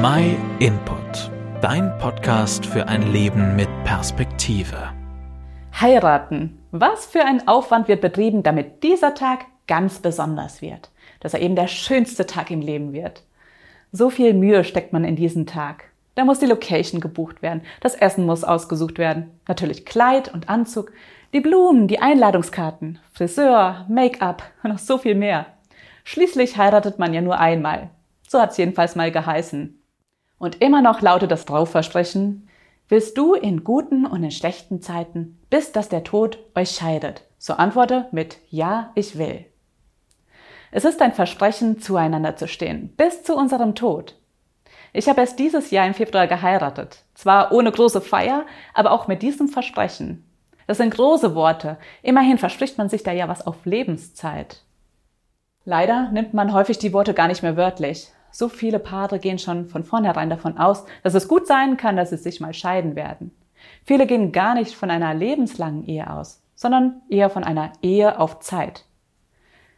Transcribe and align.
My 0.00 0.36
Input, 0.60 1.28
dein 1.60 1.98
Podcast 1.98 2.64
für 2.64 2.86
ein 2.86 3.10
Leben 3.10 3.56
mit 3.56 3.68
Perspektive. 3.82 4.92
Heiraten. 5.74 6.56
Was 6.70 7.06
für 7.06 7.24
ein 7.24 7.48
Aufwand 7.48 7.88
wird 7.88 8.00
betrieben, 8.00 8.44
damit 8.44 8.84
dieser 8.84 9.14
Tag 9.14 9.46
ganz 9.66 9.98
besonders 9.98 10.62
wird, 10.62 10.92
dass 11.18 11.34
er 11.34 11.40
eben 11.40 11.56
der 11.56 11.66
schönste 11.66 12.26
Tag 12.26 12.52
im 12.52 12.60
Leben 12.60 12.92
wird. 12.92 13.24
So 13.90 14.08
viel 14.08 14.34
Mühe 14.34 14.62
steckt 14.62 14.92
man 14.92 15.02
in 15.02 15.16
diesen 15.16 15.46
Tag. 15.46 15.86
Da 16.14 16.24
muss 16.24 16.38
die 16.38 16.46
Location 16.46 17.00
gebucht 17.00 17.42
werden, 17.42 17.62
das 17.80 17.96
Essen 17.96 18.24
muss 18.24 18.44
ausgesucht 18.44 18.98
werden, 18.98 19.32
natürlich 19.48 19.84
Kleid 19.84 20.32
und 20.32 20.48
Anzug, 20.48 20.92
die 21.32 21.40
Blumen, 21.40 21.88
die 21.88 21.98
Einladungskarten, 21.98 23.00
Friseur, 23.12 23.84
Make-up 23.88 24.44
und 24.62 24.70
noch 24.70 24.78
so 24.78 24.96
viel 24.96 25.16
mehr. 25.16 25.46
Schließlich 26.04 26.56
heiratet 26.56 27.00
man 27.00 27.12
ja 27.12 27.20
nur 27.20 27.40
einmal. 27.40 27.90
So 28.28 28.38
hat's 28.40 28.58
jedenfalls 28.58 28.94
mal 28.94 29.10
geheißen. 29.10 29.77
Und 30.38 30.60
immer 30.62 30.82
noch 30.82 31.00
lautet 31.00 31.30
das 31.30 31.44
Traufversprechen, 31.44 32.48
willst 32.88 33.18
du 33.18 33.34
in 33.34 33.64
guten 33.64 34.06
und 34.06 34.22
in 34.22 34.30
schlechten 34.30 34.80
Zeiten, 34.80 35.38
bis 35.50 35.72
dass 35.72 35.88
der 35.88 36.04
Tod 36.04 36.38
euch 36.54 36.70
scheidet? 36.70 37.24
So 37.38 37.54
antworte 37.54 38.06
mit 38.12 38.38
Ja, 38.48 38.90
ich 38.94 39.18
will. 39.18 39.44
Es 40.70 40.84
ist 40.84 41.00
ein 41.00 41.12
Versprechen, 41.12 41.80
zueinander 41.80 42.36
zu 42.36 42.46
stehen, 42.46 42.94
bis 42.96 43.22
zu 43.22 43.34
unserem 43.34 43.74
Tod. 43.74 44.16
Ich 44.92 45.08
habe 45.08 45.20
erst 45.20 45.38
dieses 45.38 45.70
Jahr 45.70 45.86
im 45.86 45.94
Februar 45.94 46.26
geheiratet. 46.26 47.04
Zwar 47.14 47.52
ohne 47.52 47.72
große 47.72 48.00
Feier, 48.00 48.44
aber 48.74 48.92
auch 48.92 49.06
mit 49.06 49.22
diesem 49.22 49.48
Versprechen. 49.48 50.24
Das 50.66 50.78
sind 50.78 50.94
große 50.94 51.34
Worte. 51.34 51.78
Immerhin 52.02 52.38
verspricht 52.38 52.78
man 52.78 52.88
sich 52.88 53.02
da 53.02 53.12
ja 53.12 53.28
was 53.28 53.46
auf 53.46 53.64
Lebenszeit. 53.64 54.62
Leider 55.64 56.10
nimmt 56.10 56.34
man 56.34 56.52
häufig 56.52 56.78
die 56.78 56.92
Worte 56.92 57.14
gar 57.14 57.28
nicht 57.28 57.42
mehr 57.42 57.56
wörtlich. 57.56 58.08
So 58.30 58.48
viele 58.48 58.78
Paare 58.78 59.18
gehen 59.18 59.38
schon 59.38 59.66
von 59.66 59.84
vornherein 59.84 60.30
davon 60.30 60.58
aus, 60.58 60.84
dass 61.02 61.14
es 61.14 61.28
gut 61.28 61.46
sein 61.46 61.76
kann, 61.76 61.96
dass 61.96 62.10
sie 62.10 62.16
sich 62.16 62.40
mal 62.40 62.54
scheiden 62.54 62.96
werden. 62.96 63.32
Viele 63.84 64.06
gehen 64.06 64.32
gar 64.32 64.54
nicht 64.54 64.74
von 64.74 64.90
einer 64.90 65.14
lebenslangen 65.14 65.84
Ehe 65.84 66.10
aus, 66.10 66.42
sondern 66.54 67.02
eher 67.08 67.30
von 67.30 67.44
einer 67.44 67.72
Ehe 67.82 68.18
auf 68.18 68.40
Zeit. 68.40 68.84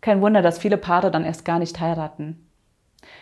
Kein 0.00 0.20
Wunder, 0.20 0.42
dass 0.42 0.58
viele 0.58 0.76
Paare 0.76 1.10
dann 1.10 1.24
erst 1.24 1.44
gar 1.44 1.58
nicht 1.58 1.80
heiraten. 1.80 2.50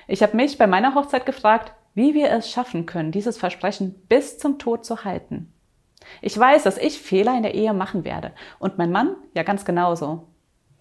Ich 0.08 0.22
habe 0.22 0.36
mich 0.36 0.58
bei 0.58 0.66
meiner 0.66 0.94
Hochzeit 0.94 1.27
gefragt, 1.27 1.72
wie 1.94 2.14
wir 2.14 2.30
es 2.30 2.50
schaffen 2.50 2.86
können, 2.86 3.12
dieses 3.12 3.39
Versprechen 3.39 3.94
bis 4.08 4.39
zum 4.39 4.58
Tod 4.58 4.84
zu 4.84 5.05
halten. 5.05 5.52
Ich 6.20 6.36
weiß, 6.36 6.64
dass 6.64 6.78
ich 6.78 6.98
Fehler 6.98 7.36
in 7.36 7.42
der 7.42 7.55
Ehe 7.55 7.72
machen 7.74 8.05
werde 8.05 8.33
und 8.58 8.78
mein 8.78 8.91
Mann 8.91 9.14
ja 9.34 9.42
ganz 9.42 9.64
genauso. 9.64 10.27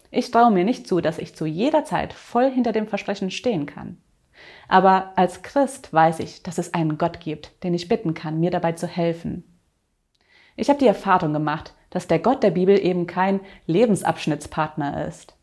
Ich 0.09 0.31
traue 0.31 0.51
mir 0.51 0.65
nicht 0.65 0.87
zu, 0.87 0.99
dass 0.99 1.19
ich 1.19 1.35
zu 1.35 1.45
jeder 1.45 1.85
Zeit 1.85 2.13
voll 2.13 2.49
hinter 2.49 2.71
dem 2.71 2.87
Versprechen 2.87 3.31
stehen 3.31 3.65
kann. 3.65 3.97
Aber 4.67 5.13
als 5.15 5.41
Christ 5.41 5.93
weiß 5.93 6.19
ich, 6.19 6.43
dass 6.43 6.57
es 6.57 6.73
einen 6.73 6.97
Gott 6.97 7.19
gibt, 7.19 7.63
den 7.63 7.73
ich 7.73 7.87
bitten 7.87 8.13
kann, 8.13 8.39
mir 8.39 8.51
dabei 8.51 8.71
zu 8.73 8.87
helfen. 8.87 9.43
Ich 10.55 10.69
habe 10.69 10.79
die 10.79 10.87
Erfahrung 10.87 11.33
gemacht, 11.33 11.73
dass 11.89 12.07
der 12.07 12.19
Gott 12.19 12.43
der 12.43 12.51
Bibel 12.51 12.79
eben 12.79 13.07
kein 13.07 13.41
Lebensabschnittspartner 13.67 15.07
ist. 15.07 15.35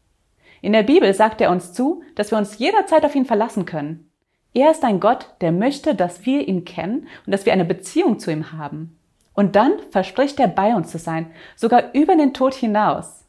In 0.60 0.72
der 0.72 0.82
Bibel 0.82 1.12
sagt 1.14 1.40
er 1.40 1.50
uns 1.50 1.72
zu, 1.72 2.02
dass 2.14 2.30
wir 2.30 2.38
uns 2.38 2.58
jederzeit 2.58 3.04
auf 3.04 3.14
ihn 3.14 3.26
verlassen 3.26 3.64
können. 3.64 4.10
Er 4.54 4.70
ist 4.70 4.82
ein 4.82 4.98
Gott, 4.98 5.34
der 5.40 5.52
möchte, 5.52 5.94
dass 5.94 6.24
wir 6.26 6.48
ihn 6.48 6.64
kennen 6.64 7.06
und 7.26 7.32
dass 7.32 7.46
wir 7.46 7.52
eine 7.52 7.64
Beziehung 7.64 8.18
zu 8.18 8.32
ihm 8.32 8.52
haben. 8.52 8.98
Und 9.34 9.54
dann 9.54 9.78
verspricht 9.90 10.40
er 10.40 10.48
bei 10.48 10.74
uns 10.74 10.90
zu 10.90 10.98
sein, 10.98 11.30
sogar 11.54 11.94
über 11.94 12.16
den 12.16 12.34
Tod 12.34 12.54
hinaus. 12.54 13.24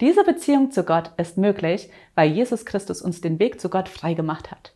Diese 0.00 0.22
Beziehung 0.22 0.70
zu 0.70 0.84
Gott 0.84 1.10
ist 1.16 1.38
möglich, 1.38 1.90
weil 2.14 2.30
Jesus 2.30 2.64
Christus 2.64 3.02
uns 3.02 3.20
den 3.20 3.38
Weg 3.38 3.60
zu 3.60 3.68
Gott 3.68 3.88
freigemacht 3.88 4.50
hat. 4.50 4.74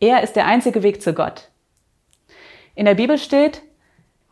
Er 0.00 0.22
ist 0.22 0.34
der 0.34 0.46
einzige 0.46 0.82
Weg 0.82 1.02
zu 1.02 1.12
Gott. 1.12 1.50
In 2.74 2.86
der 2.86 2.94
Bibel 2.94 3.18
steht, 3.18 3.62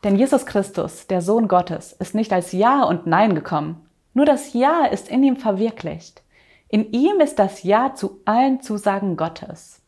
denn 0.03 0.17
Jesus 0.17 0.47
Christus, 0.47 1.07
der 1.07 1.21
Sohn 1.21 1.47
Gottes, 1.47 1.93
ist 1.93 2.15
nicht 2.15 2.33
als 2.33 2.53
Ja 2.53 2.85
und 2.85 3.07
Nein 3.07 3.35
gekommen. 3.35 3.87
Nur 4.15 4.25
das 4.25 4.55
Ja 4.55 4.87
ist 4.87 5.09
in 5.09 5.23
ihm 5.23 5.37
verwirklicht. 5.37 6.23
In 6.69 6.93
ihm 6.93 7.21
ist 7.21 7.39
das 7.39 7.63
Ja 7.63 7.95
zu 7.95 8.21
allen 8.25 8.63
Zusagen 8.63 9.17
Gottes. 9.17 9.83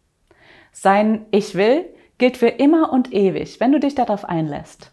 Sein 0.72 1.26
Ich 1.30 1.54
will 1.54 1.86
gilt 2.18 2.36
für 2.36 2.48
immer 2.48 2.92
und 2.92 3.14
ewig, 3.14 3.60
wenn 3.60 3.72
du 3.72 3.80
dich 3.80 3.94
darauf 3.94 4.26
einlässt. 4.26 4.92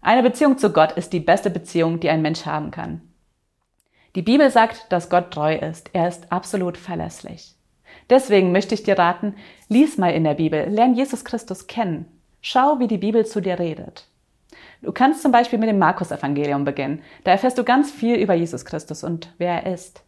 Eine 0.00 0.22
Beziehung 0.22 0.58
zu 0.58 0.72
Gott 0.72 0.92
ist 0.92 1.12
die 1.12 1.20
beste 1.20 1.50
Beziehung, 1.50 1.98
die 1.98 2.10
ein 2.10 2.22
Mensch 2.22 2.46
haben 2.46 2.70
kann. 2.70 3.00
Die 4.14 4.22
Bibel 4.22 4.50
sagt, 4.50 4.92
dass 4.92 5.10
Gott 5.10 5.32
treu 5.32 5.56
ist. 5.56 5.90
Er 5.92 6.06
ist 6.06 6.30
absolut 6.30 6.76
verlässlich. 6.76 7.56
Deswegen 8.10 8.52
möchte 8.52 8.74
ich 8.74 8.82
dir 8.82 8.98
raten, 8.98 9.34
lies 9.68 9.98
mal 9.98 10.12
in 10.12 10.24
der 10.24 10.34
Bibel, 10.34 10.68
lern 10.68 10.94
Jesus 10.94 11.24
Christus 11.24 11.66
kennen. 11.66 12.06
Schau, 12.40 12.78
wie 12.78 12.88
die 12.88 12.98
Bibel 12.98 13.24
zu 13.24 13.40
dir 13.40 13.58
redet. 13.58 14.06
Du 14.82 14.92
kannst 14.92 15.22
zum 15.22 15.32
Beispiel 15.32 15.58
mit 15.58 15.68
dem 15.68 15.78
Markus-Evangelium 15.78 16.64
beginnen. 16.64 17.02
Da 17.24 17.30
erfährst 17.30 17.56
du 17.56 17.64
ganz 17.64 17.90
viel 17.90 18.16
über 18.16 18.34
Jesus 18.34 18.64
Christus 18.64 19.04
und 19.04 19.32
wer 19.38 19.64
er 19.64 19.72
ist. 19.72 20.02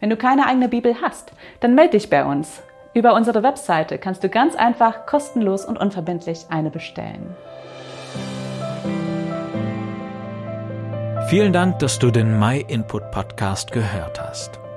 Wenn 0.00 0.10
du 0.10 0.16
keine 0.16 0.46
eigene 0.46 0.68
Bibel 0.68 0.96
hast, 1.00 1.32
dann 1.60 1.74
melde 1.74 1.92
dich 1.92 2.10
bei 2.10 2.24
uns. 2.24 2.62
Über 2.94 3.14
unsere 3.14 3.42
Webseite 3.42 3.98
kannst 3.98 4.24
du 4.24 4.28
ganz 4.28 4.54
einfach 4.54 5.06
kostenlos 5.06 5.64
und 5.64 5.78
unverbindlich 5.78 6.46
eine 6.50 6.70
bestellen. 6.70 7.36
Vielen 11.28 11.52
Dank, 11.52 11.78
dass 11.80 11.98
du 11.98 12.10
den 12.10 12.38
My 12.38 12.64
Input 12.66 13.10
Podcast 13.10 13.70
gehört 13.70 14.20
hast. 14.20 14.58